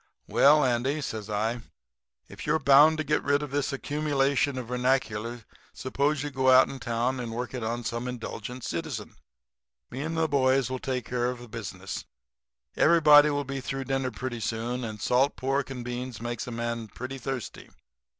"'Well, 0.27 0.65
Andy,' 0.65 0.99
says 1.01 1.29
I, 1.29 1.61
'if 2.27 2.47
you 2.47 2.55
are 2.55 2.59
bound 2.59 2.97
to 2.97 3.03
get 3.03 3.21
rid 3.21 3.43
of 3.43 3.51
this 3.51 3.71
accumulation 3.71 4.57
of 4.57 4.67
vernacular 4.69 5.43
suppose 5.75 6.23
you 6.23 6.31
go 6.31 6.49
out 6.49 6.67
in 6.69 6.79
town 6.79 7.19
and 7.19 7.31
work 7.31 7.53
it 7.53 7.63
on 7.63 7.83
some 7.83 8.07
indulgent 8.07 8.63
citizen. 8.63 9.13
Me 9.91 10.01
and 10.01 10.17
the 10.17 10.27
boys 10.27 10.71
will 10.71 10.79
take 10.79 11.05
care 11.05 11.29
of 11.29 11.37
the 11.37 11.47
business. 11.47 12.05
Everybody 12.75 13.29
will 13.29 13.43
be 13.43 13.61
through 13.61 13.83
dinner 13.83 14.09
pretty 14.09 14.39
soon, 14.39 14.83
and 14.83 14.99
salt 14.99 15.35
pork 15.35 15.69
and 15.69 15.85
beans 15.85 16.19
makes 16.19 16.47
a 16.47 16.51
man 16.51 16.87
pretty 16.87 17.19
thirsty. 17.19 17.69